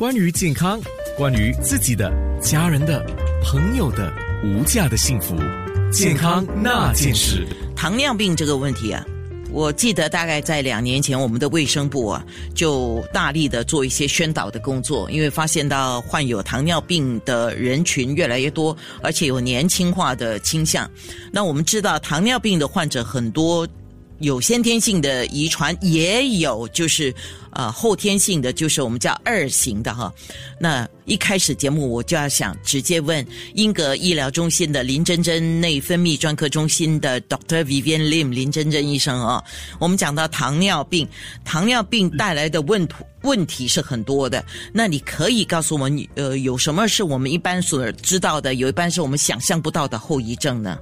[0.00, 0.80] 关于健康，
[1.14, 2.10] 关于自己的、
[2.40, 3.04] 家人的、
[3.44, 4.10] 朋友的
[4.42, 5.36] 无价的幸福，
[5.92, 7.46] 健康那件事。
[7.76, 9.04] 糖尿病这个问题啊，
[9.50, 12.24] 我记得大概在两年前，我们的卫生部啊
[12.54, 20.90] 就大力的做一些宣导的工作，因为发现到患有糖尿病的人群越来越多，而且有年轻化的倾向。
[21.30, 23.68] 那我们知道，糖尿病的患者很多。
[24.20, 27.12] 有先天性的遗传，也有就是
[27.52, 30.12] 呃后天性的，就是我们叫二型的哈。
[30.58, 39.42] 那一开始节目我就要想直接问英格医疗中心的林真真内分泌专科中心的 Doctor Vivian Lim 林真真医生啊，
[39.78, 41.08] 我们讲到糖尿病，
[41.44, 44.44] 糖尿病带来的问题问题是很多的。
[44.72, 50.78] 那你可以告诉我们，呃，有什么是我们一般所知道的，有一般是我们想象不到的后遗症呢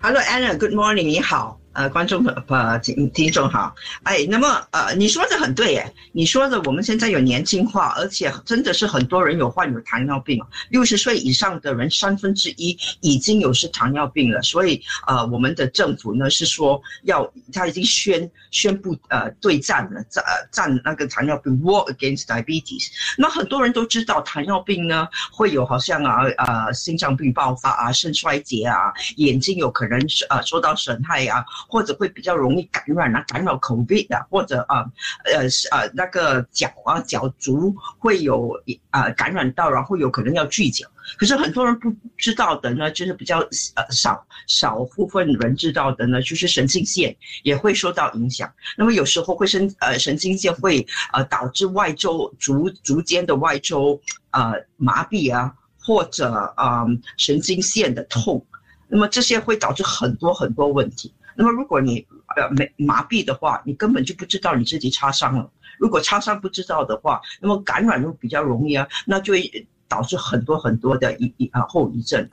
[0.00, 1.60] ？Hello，Anna，Good morning，你好。
[1.74, 3.74] 呃，观众呃听听众好，
[4.04, 22.86] 哎，那么呃，你说的很对耶，你说的我们现在有年轻化，而且真的是很多人有患有糖尿病，六十岁以上的人三分之一已经有是糖尿病了，所以呃，我们的政府呢是说要他已经宣宣布呃对战了，战战那个糖尿病 war against diabetes。
[23.18, 29.98] 那很多人都知道糖尿病呢会有好像啊呃心脏病爆发啊肾衰竭啊眼睛有可能
[30.30, 31.44] 呃受到损害啊。
[31.68, 34.84] 或者会比较容易感染啊，感染 COVID 啊，或者啊，
[35.24, 38.52] 呃呃那个脚啊脚足会有
[38.90, 40.86] 啊感染到，然后有可能要锯脚。
[41.18, 43.38] 可是很多人不知道的呢，就是比较
[43.74, 48.50] 呃少少部分人知道的呢，就是神经线也会受到影响。
[48.76, 56.86] 那么有时候会神呃神经线会呃导致外周足足间的外周呃麻痹啊，或者啊
[57.18, 58.44] 神经线的痛。
[58.88, 61.12] 那么这些会导致很多很多问题。
[61.36, 65.50] 那么，如果你呃没麻痹的话，你根本就不知道你自己擦伤了。
[65.78, 72.28] 如果擦伤不知道的话，那么感染又比较容易啊，那就会导致很多很多的一一啊后遗症。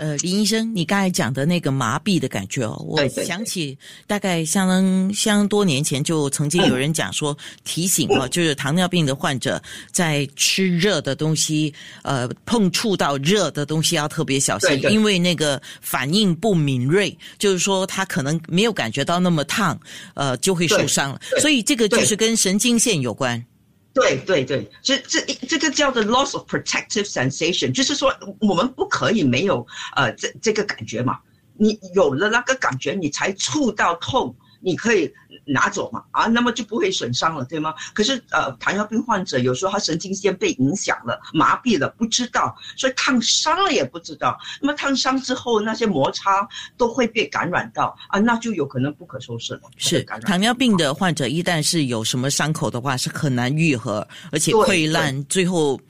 [0.00, 9.62] 呃，林医生，你刚才讲的那个麻痹的感觉哦，我想起大概相当相当多年前就曾经有人讲说提醒哦， 就是糖尿病的患者
[9.92, 19.78] 在吃热的东西，呃，碰触到热的东西要特别小心，因为那个反应不敏锐，就是说他可能没有感觉到那么烫，
[20.14, 21.20] 呃，就会受伤了。
[21.42, 23.44] 所以这个就是跟神经线有关。
[23.92, 31.18] 对对对，这这这个叫做 loss of protective sensation，就是说我们不可以没有呃这这个感觉嘛，
[31.54, 35.12] 你有了那个感觉，你才触到痛，你可以。
[35.46, 37.74] 拿走嘛啊，那么就不会损伤了，对吗？
[37.92, 44.38] 可是呃，糖尿病患者有时候他神经线被影响了、麻痹了，不知道，所以烫伤了也不知道。
[44.60, 49.62] 那么烫伤之后那些摩擦都会被感染到啊，那就有可能不可收拾了。
[49.76, 55.80] 是糖尿病的患者一旦是有什么伤口的话，是很难愈合，而且溃烂，最后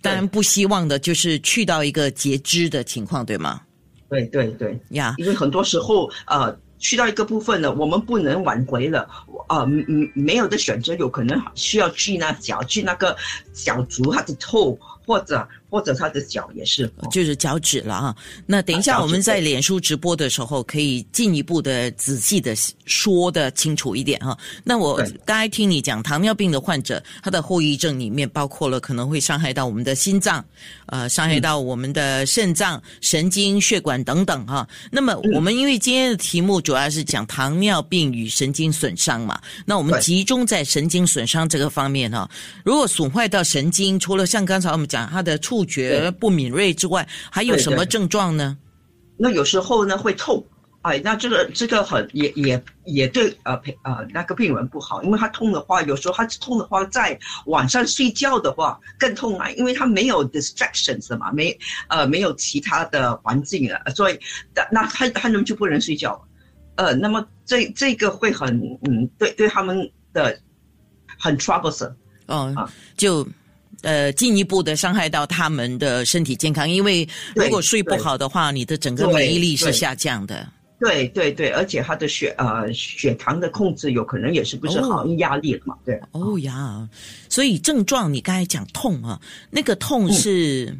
[0.00, 3.60] 当然不希望的就是去到一个截肢的情况，对吗？
[4.08, 6.56] 对对对呀，因为很多时候呃。
[6.86, 9.00] 去到一个部分了，我们不能挽回了，
[9.48, 13.16] 啊，嗯，没有的选择，有可能需要锯那脚，锯那个
[13.52, 15.46] 脚足它的痛，或者。
[15.68, 18.16] 或者他的脚也是，就是脚趾了啊。
[18.46, 22.54] 那等一下我们在脸书直播的时候，可以进一步的仔细的
[22.86, 24.38] 说的清楚一点哈。
[24.62, 30.42] 那我刚才听你讲，糖尿病的患者他的后遗症里面包括了可能会伤害到我们的心脏，
[30.86, 34.66] 呃，伤害到我们的肾脏、神经、血管等等哈。
[34.90, 42.30] 那么我们因为今天的题目主要是讲糖尿病与神经损伤嘛，那我们集中在神经损伤这个方面哈。
[42.64, 48.58] 如果损坏到神经，除了像刚才我们讲他的触触觉不敏锐之外，还有什么症状呢？
[49.16, 50.44] 那有时候呢会痛，
[50.82, 61.58] 哎，那这个这个很也也也对呃呃那个病人不好，因为他痛的话，有时候他痛的话，在晚上睡觉的话更痛啊，因为他没有 distractions 嘛，没
[61.88, 64.20] 呃没有其他的环境了，所以
[64.70, 66.22] 那他他们就不能睡觉，
[66.74, 70.38] 呃，那么这这个会很嗯对对他们的
[71.18, 71.94] 很 troublesome
[72.26, 73.26] 哦，就。
[73.82, 80.48] 呃，进一步的伤害到他们的身体健康，因为如果睡不好的话，你的整个免疫力是下降的。
[80.78, 85.74] 对对对，而且他的血呃血糖的控制有可能也是不是好，压力了嘛。
[85.84, 85.98] 对。
[86.12, 86.86] 哦呀，
[87.30, 89.20] 所以症状你刚才讲痛啊，
[89.50, 90.76] 那个痛是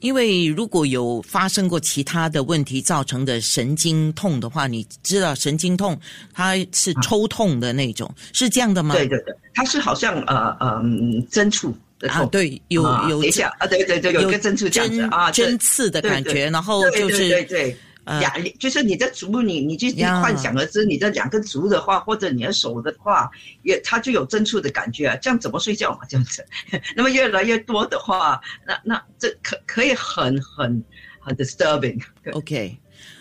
[0.00, 5.98] 因为如果有发生过其他的问题造成的神经痛的话，你知道神经痛
[6.32, 8.94] 它是抽痛的那种，是这样的吗？
[8.94, 10.82] 对对对，它是好像呃呃
[11.30, 11.74] 针触。
[12.08, 17.44] 啊，对，有有一下啊，对对对，有个针刺这样子啊，针刺的感觉，然后就是对对。
[17.44, 20.20] 对，呃两就是你的足，你你就呀。
[20.20, 23.30] 幻想而知，你的两个足的话，或者你的手的话，
[23.62, 25.16] 也它就有针刺的感觉啊。
[25.16, 26.00] 这样怎么睡觉嘛？
[26.06, 26.44] 这样子，
[26.94, 30.84] 那么越来越多的话，那那这可可以很很
[31.18, 31.98] 很 disturbing。
[32.22, 32.30] 对。
[32.34, 32.78] OK，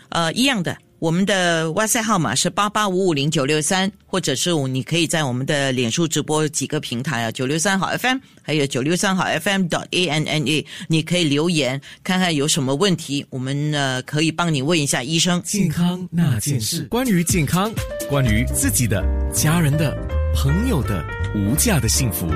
[0.10, 15.42] 呃，一样的，我们的哇塞号码是八八五五零九六三，或者是你可以在我们的脸书直播几个平台啊，九六三好 FM，还有九六三好 FM dot A N N A，你可以留言看看有什么问题，我们呃可以帮你问一下医生。
[15.44, 17.70] 健康那件事，关于健康，
[18.10, 19.04] 关于自己的、
[19.34, 19.94] 家人的、
[20.34, 21.06] 朋友的
[21.36, 22.32] 无价的幸福，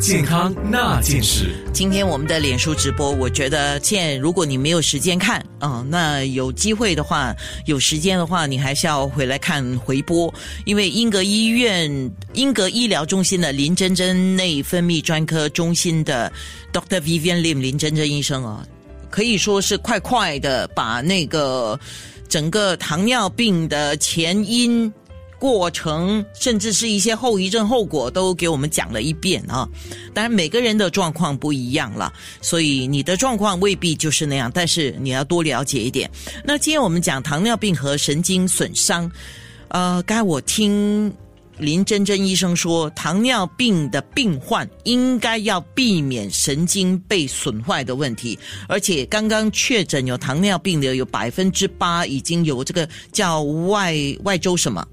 [0.00, 1.54] 健康那件事。
[1.74, 7.36] 今天我们的脸书直播，我觉得现在如果你没有时间看，嗯、那有机会的话，
[7.66, 10.32] 有时间的话，你还是要回来看回播，
[10.64, 16.32] 因为英格医院英格医疗中心的林真真内分泌专科中心的
[16.72, 18.66] Doctor Vivian Lim 林真真医生啊，
[19.10, 21.78] 可以说是快快的把那个
[22.26, 24.90] 整个糖尿病的前因。
[25.40, 29.66] 过程，甚至是一些后遗症、后果，都给我们讲了一遍啊。
[30.12, 36.08] 当然，每个人的状况不一样了，所以你的状况未必就是那样，但是你要多了解一点。
[36.44, 39.10] 那今天我们讲糖尿病和神经损伤，
[39.68, 41.10] 呃，刚才我听
[41.56, 48.38] 林真真医生说，糖尿病的病患应该要避免神经被损坏的问题，
[48.68, 53.94] 而且刚刚确诊有糖尿病的有百分之八已经有这个叫外
[54.24, 54.86] 外周什么？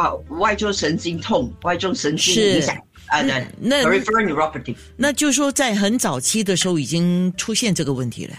[0.00, 2.76] 啊，外周神经痛、外周神经是影响
[3.06, 8.34] 啊，对那，peripheral neuropathy 那就是说，在很早期的时候已经出现这个问题了。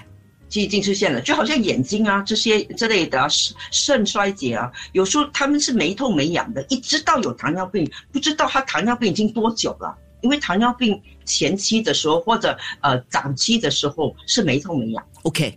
[0.50, 9.98] 就已经出现了，就好像眼睛啊这些之类的啊肾肾衰竭啊，有时候他们是没痛没痒的，一直到有糖尿病，不知道他糖尿病已经多久了。
[10.20, 15.56] 因为糖尿病前期的时候或者呃早期的时候是没痛没痒，OK，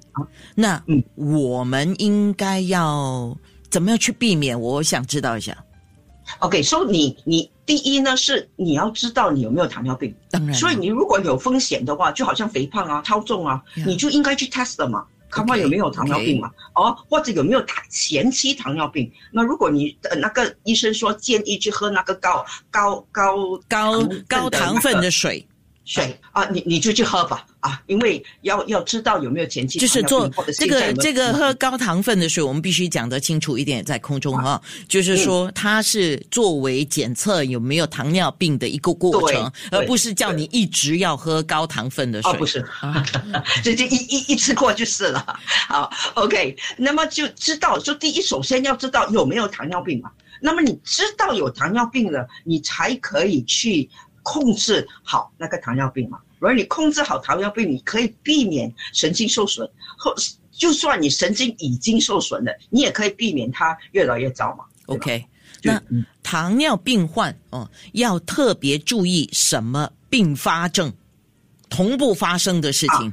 [0.55, 3.37] 那嗯我们应该要
[3.69, 4.59] 怎么样去避免？
[4.59, 5.55] 我想知道一下。
[6.44, 19.11] OK，所、以你你第一呢是你要知道你有没有糖尿病，当然，所以你如果有风险的话，就好像肥胖啊、超重啊 Yeah 你就应该去 test 的嘛，看看有没有糖尿病嘛，哦，或者有没有糖前期糖尿病。
[19.32, 25.46] 那如果你的那个医生说建议去喝那个高高高高高糖分那个的水，
[25.84, 42.32] 水啊，你你就去喝吧啊，因为要要知道有没有前期就是做这个这个喝高糖分的水，我们必须讲得清楚一点，在空中哈，就是说它是作为检测有没有糖尿病的一个过程，而不是叫你一直要喝高糖分的水。
[42.32, 43.04] 哦，不是，啊
[43.62, 45.38] 这就一一一次过就是了。
[45.69, 50.10] 好，OK，那么就知道，就第一，首先要知道有没有糖尿病嘛。
[50.40, 53.88] 那么你知道有糖尿病了，你才可以去
[54.25, 56.19] 控制好那个糖尿病嘛。
[56.41, 59.65] 而你控制好糖尿病，你可以避免神经受损，
[59.97, 60.12] 或
[60.50, 64.65] 就算你神经已经受损了，你也可以避免它越来越糟嘛。
[64.87, 65.25] OK，
[65.62, 65.81] 那
[66.23, 70.93] 糖尿病患哦，要特别注意什么并发症
[71.70, 73.12] 同步发生的事情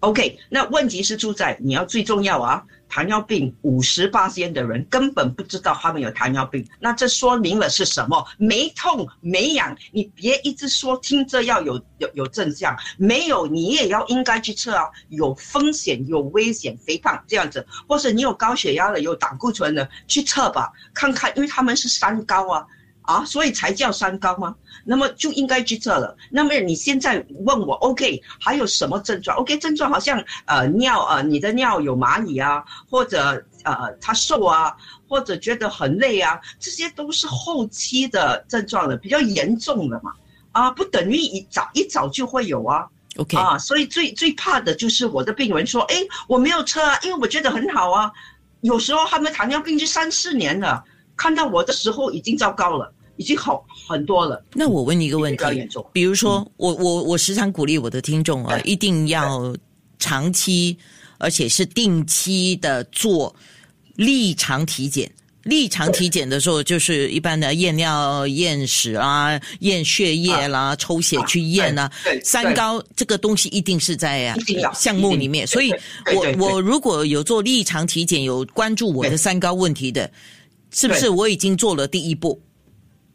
[0.00, 8.24] ？OK，那问题是出在你要最重要啊，糖尿病五十八的人根本不知道他们有糖尿病，那这说明了是什么？
[8.38, 22.64] 没痛没痒，你别一直说听着要有有有症状，没有你也要应该去测啊，有风险有危险，肥胖这样子，或是你有高血压的有胆固醇的去测吧，看看，因为他们是三高啊。
[23.04, 24.54] 啊，所以才叫三高吗？
[24.84, 26.16] 那么就应该去测了。
[26.30, 34.74] 那么你现在问我，OK，还有什么症状？OK，症状好像呃尿呃你的尿有蚂蚁啊，或者呃他瘦啊，
[35.08, 40.12] 或者觉得很累啊，这些都是后期的症状了，比较严重的嘛。
[40.52, 42.86] 啊，不等于一早一早就会有啊。
[43.16, 45.96] OK，啊，所以最最怕的就是我的病人说，哎，
[46.26, 48.10] 我没有测啊，因为我觉得很好啊。
[48.60, 50.82] 有时候他们糖尿病就三四年了，
[51.16, 54.44] 看到我的时候已经糟糕了，已经好很多了。
[54.52, 55.44] 那我问你一个问题
[55.92, 59.54] 比如说，我我我时常鼓励我的听众啊，一定要
[59.98, 60.76] 长期
[61.18, 63.34] 而且是定期的做
[63.96, 65.10] 立常体检。
[65.44, 71.92] 立常体检的时候，就是一般的验尿、验屎啊、验血液啦、抽血去验啊。
[72.22, 74.34] 三高这个东西一定是在
[74.74, 75.70] 项目里面，所以
[76.14, 80.10] 我我如果有做立常体检，有关注我的三高问题的，
[80.70, 82.40] 是不是我已经做了第一步？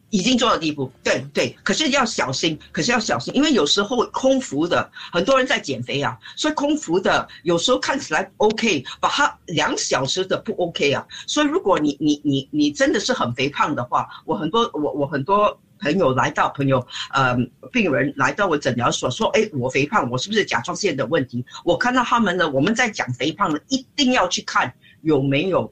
[0.09, 17.37] 已经做到地步，对对，可是要小心，可是要小心，因为有时候空腹的，很多人在减肥啊，所以空腹的有时候看起来 OK，把它两小时的不 OK 啊，所以如果你你你你真的是很肥胖的话，我很多我我很多朋友来到朋友呃
[17.71, 21.45] 病人来到我诊疗所说，哎，我肥胖，我是不是甲状腺的问题？
[21.63, 24.73] 我看到他们呢，我们在讲肥胖呢，一定要去看
[25.03, 25.69] 有没有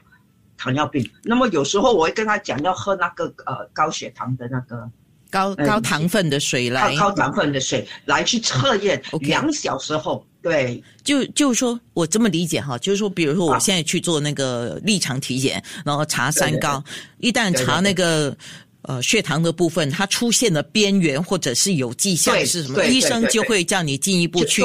[0.58, 1.08] 糖尿病。
[1.24, 4.90] 那么有时候我会跟他讲要喝那个呃高血糖的那个
[5.30, 6.96] 高高糖分的水来。
[6.96, 10.82] 高高糖分的水来去测验，两小时后，对。
[11.04, 16.84] 就就是说我这么理解哈，就是说，比如说我啊现在去做那个立场体检，然后查三对对高，
[17.20, 18.36] 一旦查那个
[18.84, 24.62] 呃血糖的部分，它出现了边缘或者是有迹象对是什么，医生就会叫你进一步去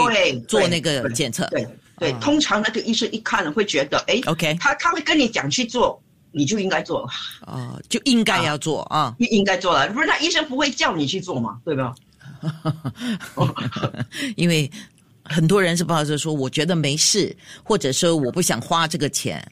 [0.49, 1.46] 做那个对检测。
[1.50, 1.66] 对
[2.02, 6.00] 对啊，通常那个医生一看会觉得，哎 OK 他他会跟你讲去做，
[6.32, 7.09] 你就应该做了，
[7.47, 9.14] 哦，就应该要做啊。
[9.18, 11.94] 应应该做了，不是那医生不会叫你去做嘛，对吧？
[14.37, 14.71] 因为
[15.25, 19.47] 很多人是抱着说，我觉得没事，或者说我不想花这个钱。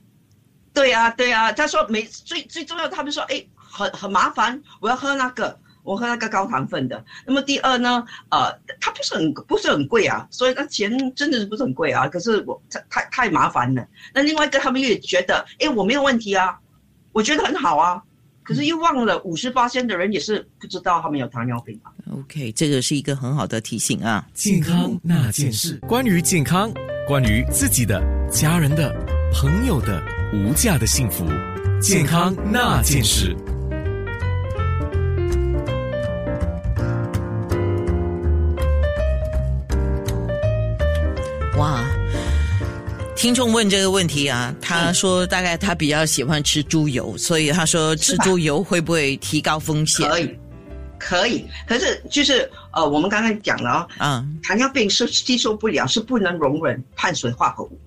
[0.72, 7.04] 对啊，对啊，他说没最最重要，他们说哎，很很麻烦，我要喝那个，我喝那个高糖分的。
[7.26, 12.08] 那么第二呢，呃，它不是很不是很贵啊，所以那钱真的是不是很贵啊。
[12.08, 13.86] 可是我太太太麻烦了。
[14.14, 16.58] 那另外一个，他们也觉得，哎，我没有问题啊，
[17.12, 18.02] 我觉得很好啊。
[18.42, 21.92] 可是又忘了五十八线的人也是不知道他们有糖尿病啊。
[22.12, 24.26] OK，这个是一个很好的提醒啊。
[24.34, 26.72] 健康那件事，关于健康，
[27.06, 28.92] 关于自己的、家人的、
[29.32, 31.24] 朋友的无价的幸福，
[31.80, 33.36] 健康那件事。
[43.20, 50.38] 听众问这个问题啊，他说大概他比较喜欢吃猪油，所以他说吃猪油会不会提高风险可以，
[50.98, 51.44] 可以。
[51.68, 54.26] 可是就是呃，我们刚才讲了哦，啊？
[54.42, 57.78] 糖尿病是吸收不了，是不能容忍碳水化合物，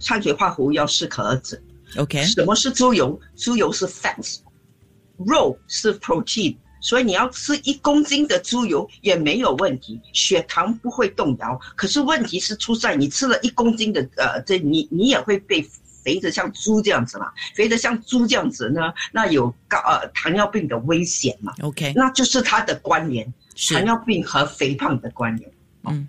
[0.00, 1.60] 碳水化合物要适可而止。
[1.96, 3.20] OK，什么是猪油？
[3.34, 4.36] 猪油是 fats，
[5.26, 11.60] 肉是 protein，所以你要吃一公斤的猪油也没有问题，血糖不会动摇。
[11.74, 15.60] 可是问题是出在你吃了一公斤的，呃，这你你也会被
[16.04, 17.32] 肥得像猪这样子嘛？
[17.56, 23.34] 肥得像猪这样子呢，那有高呃糖尿病的危险嘛？OK，那就是它的关联，
[23.72, 25.50] 糖尿病和肥胖的关联。
[25.88, 26.08] 嗯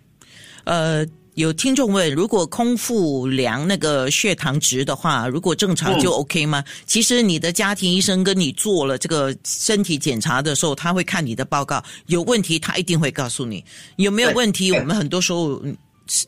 [0.65, 1.03] 呃，
[1.37, 6.63] 有听众问，如果空腹量那个血糖值的话，如果正常就嗯 OK 吗？
[6.87, 13.63] 其实你的家庭医生跟你做了这个身体检查的时候，他会看你的报告，有问题他一定会告诉你
[13.97, 14.71] 有没有问题。
[14.71, 15.77] 我们很多时候嗯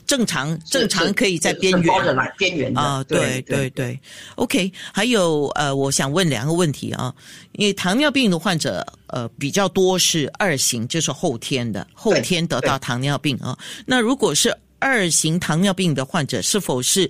[0.05, 3.99] 正常正常可以在边缘边缘啊，对对对
[4.35, 4.71] ，OK。
[4.93, 7.11] 还有呃，我想问两个问题啊，
[7.53, 13.57] 因为糖尿病的患者呃比较多是二型，就是后天的，后天得到糖尿病啊。
[13.87, 17.09] 那如果是二型糖尿病的患者，是否是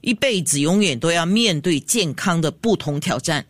[0.00, 3.44] 一辈子永远都要面对健康的不同挑战？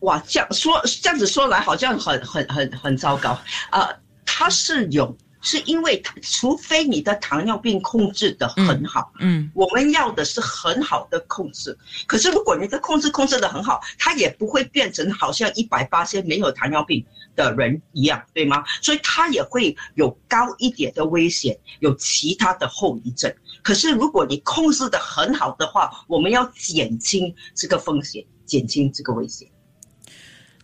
[0.00, 3.38] 哇，这样说这样子说来好像很很很很糟糕
[3.70, 3.88] 啊、
[4.24, 5.16] 他是有，
[5.46, 11.78] 是因为它除非你的糖尿病控制的很好，嗯我们要的是很好的控制。
[12.08, 18.64] 可是如果你的控制控制的很好，它也不会变成好像一百八千没有糖尿病的人一样，对吗？
[18.82, 23.32] 所以它也会有高一点的危险，有其他的后遗症。
[23.62, 29.46] 可是如果你控制的很好的话，我们要减轻这个风险，减轻这个危险。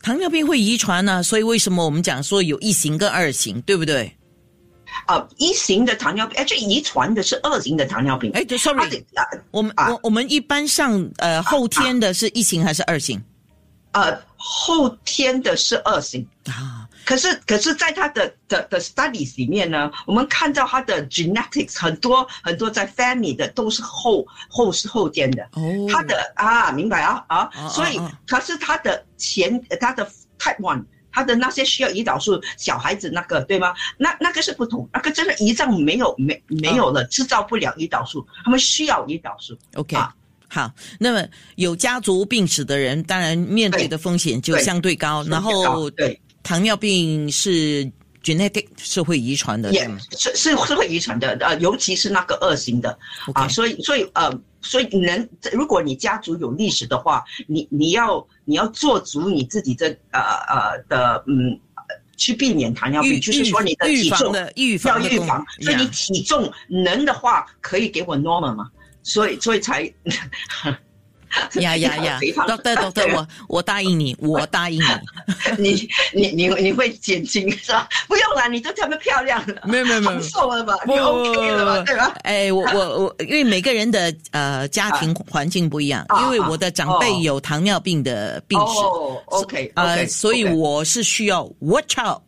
[0.02, 4.16] 糖尿病会遗传呢、所以为什么我们讲说有一型跟二型，对不对？
[5.06, 8.30] 啊，一型的糖尿病，而且遗传的是二型的糖尿病。
[8.32, 13.22] 哎，对，sorry，啊我们啊我我们一般上呃后天的是一型还是二型
[13.92, 16.26] 呃，后天的是二型。
[16.46, 16.88] 啊？
[17.04, 30.08] 可是，可是，在他的的的 studies 里面呢，我们看到他的 genetics 很多很多在 family 的都是后后是后天的，哦，他的啊，明白啊啊啊，所以啊可是他的前他的
[30.38, 30.84] type one。
[31.12, 33.74] 他的那些需要胰岛素，小孩子那个对吗？
[33.98, 39.56] 那那个是不同，那个真的胰脏没有没没有了，制造不了胰岛素，他们需要胰岛素。
[39.74, 40.14] OK，、啊
[40.48, 45.22] 好，那么有家族病史的人，当然面对的风险就对相对高。
[45.24, 47.90] 然后对，糖尿病是
[48.22, 52.98] genetic 是会遗传的，也是是是会遗传的，呃，尤其是那个二型的
[53.32, 54.30] 啊所以所以呃，
[54.62, 61.82] 所以能如果你家族有历史的话，你你要你要做足你自己的呃呃的嗯，呃
[62.16, 68.70] 去避免糖尿病，就是说你的体重的预要防的功预防，所以你体重能的话可以给我 normal 嘛，
[69.02, 69.92] 所以所以才
[71.60, 74.86] 呀呀呀，doctor doctor，我我答应你，我答应你。
[75.58, 77.88] 你你你你会减轻是吧？
[78.08, 80.74] 不用了，你都这么漂亮了，没有没有没有很瘦了吧？
[80.86, 81.84] 你 OK 了吧？
[81.86, 82.12] 对吧？
[82.24, 92.20] 哎，我我我，因为每个人的呃家庭环境不一样，啊因为我的长辈哦有糖尿病的病史，哦，OK，呃，所以我是需要 watch out。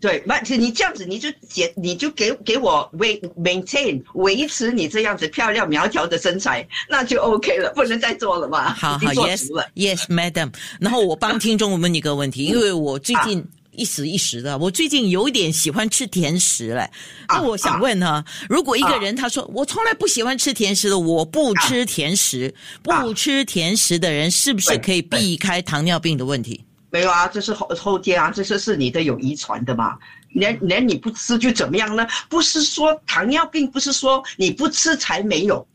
[0.00, 8.72] 对，那，你这样子你就减，你就给给我维 maintain 维持你这样子漂亮苗条的身材，那就 OK 了，不能再做了嘛。
[8.72, 10.50] 好好，yes yes madam。
[10.80, 16.90] 然后我帮听众问一个问题， 因为我最近一时一时的，我最近有一点喜欢吃甜食嘞。
[17.28, 26.64] 那我想问哈，如果一个人他说我从来不喜欢吃甜食的，我不吃甜食，不吃甜食的人是不是可以避开糖尿病的问题？
[26.90, 29.96] 没有啊，这是后后天啊，这是是你的有遗传的嘛？
[30.30, 32.06] 连连你不吃就怎么样呢？
[32.28, 35.66] 不是说糖尿病，不是说你不吃才没有，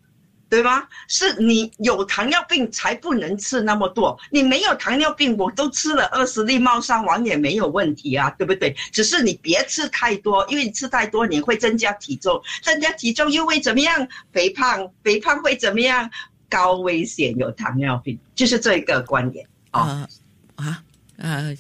[0.50, 0.84] 对吗？
[1.08, 4.18] 是你有糖尿病才不能吃那么多。
[4.30, 8.76] 你没有糖尿病，我都吃了二十粒猫山王也没有问题啊，对不对？
[8.92, 14.08] 只是你别吃太多，因为你吃太多你会增加体重，增加体重又会怎么样？
[14.32, 16.10] 肥胖，肥胖会怎么样？
[16.48, 20.08] 高危险有糖尿病，就是这一个观点啊
[20.56, 20.82] 啊。
[21.18, 21.56] 呃，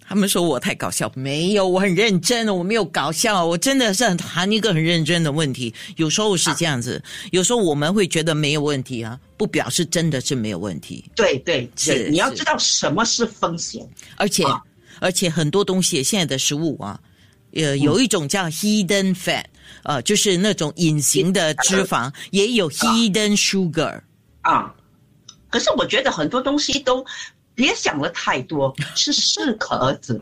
[0.00, 5.72] 他们说我太搞笑，没有，我很认真，我没有搞笑，我真的是很谈一个很认真的问题。
[5.96, 11.04] 有时候是这样子，有时候我们会觉得没有问题啊，不表示真的是没有问题。
[11.14, 13.86] 对对，是你要知道什么是风险，
[14.16, 14.44] 而且
[14.98, 16.98] 而且很多东西现在的食物啊，
[17.52, 19.44] 呃，有一种叫 hidden fat，
[19.84, 24.00] 呃，就是那种隐形的脂肪，也有 hidden sugar
[24.40, 24.74] 啊。
[25.50, 27.04] 可是我觉得很多东西都。
[27.58, 30.20] 别想了太多，是适可而止，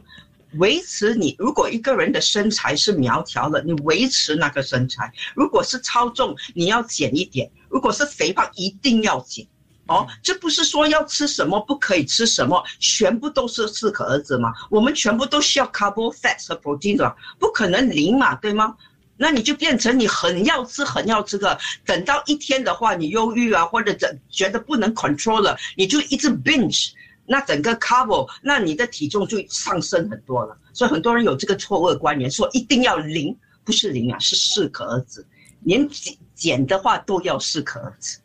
[0.55, 1.37] 维持你。
[1.39, 9.47] 如果一个人的身材是苗条的，你维持那个身材；如果是超重，你要减一点；如果是肥胖，一定要减。
[9.87, 14.55] 哦，这不是说要吃什么不可以吃什么，全部都是适可而止嘛？
[14.71, 18.75] 我们全部都需要 carbo fats 和 protein 的，不可能零嘛，对吗？
[19.19, 26.93] 那你就变成你很要吃，很要吃的，等到一天的话，你忧郁啊，或者怎觉得不能 control 了，你就一直 binge。
[27.27, 30.57] 那整个 cover，那你的体重就上升很多了。
[30.73, 35.25] 所以很多人有这个错误的观念，说一定要零，不是零啊，是适可而止。
[35.63, 38.19] 连减减的话都要适可而止。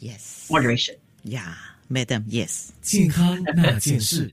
[0.00, 0.96] Yes, moderation.
[1.24, 1.54] Yeah,
[1.90, 2.24] Madam.
[2.24, 2.68] Yes.
[2.82, 4.32] 健康那件事。